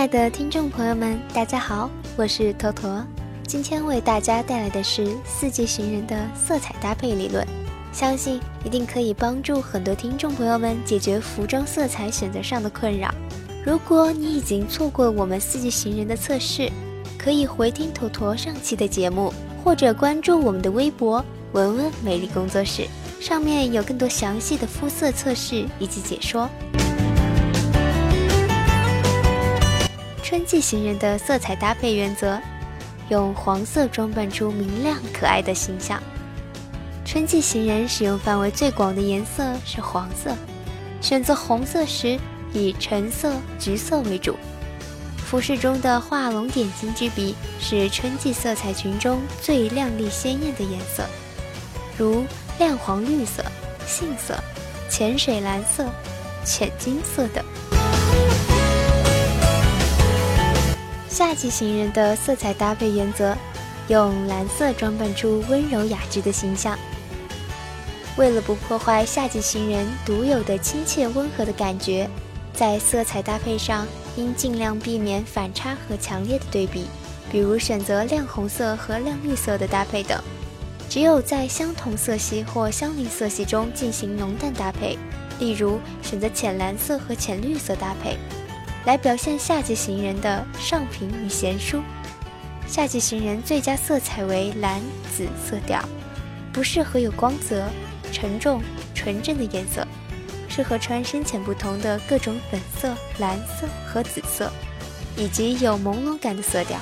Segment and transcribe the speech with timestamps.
[0.00, 3.04] 亲爱的听众朋友们，大家好，我是坨坨。
[3.46, 7.46] 今天为大家带来的是四季行人的色彩搭配理论，
[7.92, 13.14] 相信一定可以帮助很多听众朋友们解决服装色彩选择上的困扰。
[13.62, 16.72] 如果你已经错过我们四季行人的测试，
[17.18, 19.30] 可以回听坨坨上期的节目，
[19.62, 22.86] 或者关注我们的微博“文文美丽工作室”，
[23.20, 26.48] 上面有更多详细的肤色测试以及解说。
[30.30, 32.40] 春季行人的色彩搭配原则：
[33.08, 36.00] 用黄色装扮出明亮可爱的形象。
[37.04, 40.32] 春季行人使用范围最广的颜色是黄色，
[41.00, 42.16] 选择红色时
[42.52, 44.36] 以橙色、橘色为主。
[45.18, 51.04] 服饰中的画龙点睛之笔是春季色彩群中最亮丽鲜艳的颜色，
[51.98, 52.24] 如
[52.56, 53.42] 亮黄绿色、
[53.84, 54.38] 杏色、
[54.88, 55.84] 浅水蓝色、
[56.44, 57.44] 浅金色等。
[61.20, 63.36] 夏季行人的色彩搭配原则：
[63.88, 66.78] 用蓝色装扮出温柔雅致的形象。
[68.16, 72.08] 为了不破坏夏季行人独有的亲切温和的感觉，
[72.54, 76.86] 在色彩搭配上应尽量避免反差和强烈的对比，
[77.30, 80.18] 比如选择亮红色和亮绿色的搭配等。
[80.88, 84.96] 只有在相同色系或相邻色系中进行浓淡搭配，
[85.38, 88.16] 例如选择浅蓝色和浅绿色搭配。
[88.84, 91.82] 来表现夏季行人的上品与贤淑。
[92.66, 94.80] 夏季行人最佳色彩为蓝
[95.14, 95.82] 紫色调，
[96.52, 97.68] 不适合有光泽、
[98.12, 98.62] 沉重、
[98.94, 99.86] 纯正的颜色，
[100.48, 104.50] 适合穿深浅不同的各种粉色、蓝色和紫色，
[105.16, 106.78] 以及有朦胧感的色调，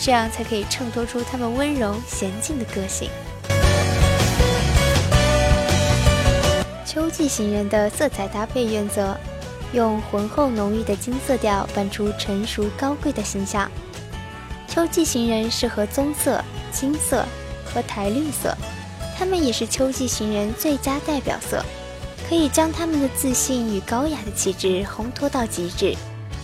[0.00, 3.10] 这样才可以衬托出他们温柔娴静的个性。
[6.86, 9.18] 秋季行人的色彩搭配原则。
[9.74, 13.70] 用浑厚浓郁的金色调扮出成熟高贵的形象。
[14.68, 16.42] 秋季行人适合棕色、
[16.72, 17.24] 金色
[17.64, 18.56] 和苔绿色，
[19.18, 21.62] 它们也是秋季行人最佳代表色，
[22.28, 25.94] 可以将他们的自信与高雅的气质烘托到极致。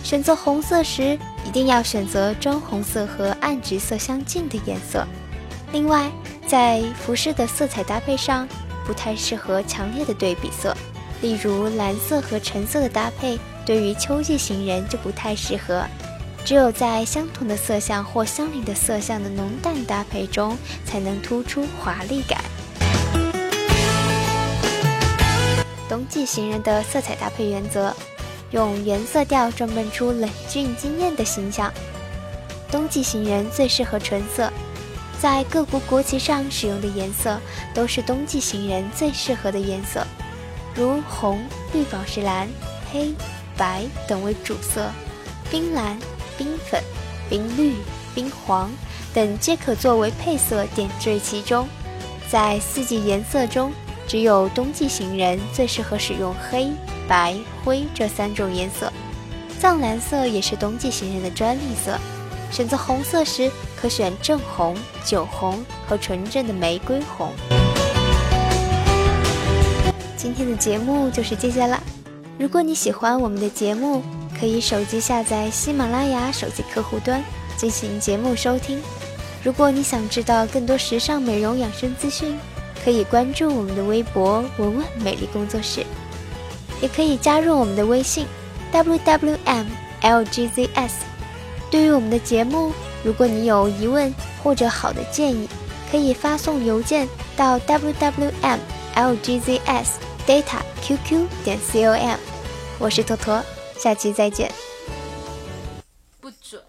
[0.03, 5.05] 选择红色时，一定要选择砖红色和暗橘色相近的颜色。
[5.71, 6.11] 另外，
[6.47, 8.47] 在服饰的色彩搭配上，
[8.85, 10.75] 不太适合强烈的对比色。
[11.21, 15.85] 例如蓝色和橙色的搭配，对于秋季行人就不太适合。
[16.43, 22.41] 只有在相同的色相或相邻的色相的浓淡搭配中，才能突出华丽感。
[25.87, 27.93] 冬季行人的色彩搭配原则：
[28.49, 31.71] 用原色调装扮出冷峻惊艳的形象。
[32.71, 34.51] 冬季行人最适合纯色，
[35.19, 37.39] 在各国国旗上使用的颜色
[37.75, 40.03] 都是冬季行人最适合的颜色。
[40.75, 41.43] 如红、
[41.73, 42.47] 绿宝石蓝、
[42.91, 43.13] 黑、
[43.57, 44.89] 白等为主色，
[45.49, 45.99] 冰蓝、
[46.37, 46.81] 冰粉、
[47.29, 47.75] 冰绿、
[48.15, 48.71] 冰黄
[49.13, 51.67] 等皆可作为配色点缀其中。
[52.29, 53.73] 在四季颜色中，
[54.07, 56.71] 只有冬季行人最适合使用黑、
[57.07, 58.91] 白、灰这三种颜色。
[59.59, 61.97] 藏蓝色也是冬季行人的专利色。
[62.49, 67.31] 选择红色时，可选正红、酒红和纯正的玫瑰红。
[70.21, 71.81] 今天的节目就是这些了。
[72.37, 74.03] 如果你喜欢我们的节目，
[74.39, 77.23] 可以手机下载喜马拉雅手机客户端
[77.57, 78.79] 进行节目收听。
[79.43, 82.37] 如果你想知道更多时尚美容养生资讯，
[82.85, 85.83] 可以关注我们的微博“文文美丽工作室”，
[86.83, 88.27] 也可以加入我们的微信
[88.71, 89.41] “wwmlgzs”。
[91.71, 92.71] 对于我们的节目，
[93.03, 95.49] 如果你有疑问或者好的建议，
[95.89, 98.51] 可以发送邮件到 “wwmlgzs”。
[100.27, 102.17] Data qq 点 com，
[102.79, 103.43] 我是坨坨，
[103.77, 104.51] 下期再见。
[106.19, 106.61] 不准